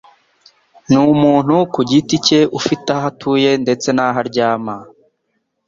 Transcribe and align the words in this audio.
Ni 0.87 0.97
umuntu 1.13 1.55
ku 1.73 1.79
giti 1.89 2.15
cye 2.25 2.39
ufite 2.59 2.87
aho 2.97 3.05
atuye 3.11 3.49
ndetse 3.63 3.87
n'aho 3.93 4.17
aryama 4.23 4.75